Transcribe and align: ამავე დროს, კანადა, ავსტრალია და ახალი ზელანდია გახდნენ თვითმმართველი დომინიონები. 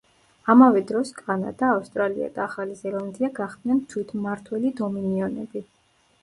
ამავე 0.51 0.79
დროს, 0.91 1.09
კანადა, 1.17 1.69
ავსტრალია 1.73 2.29
და 2.37 2.41
ახალი 2.45 2.79
ზელანდია 2.79 3.29
გახდნენ 3.41 3.83
თვითმმართველი 3.93 4.73
დომინიონები. 4.83 5.65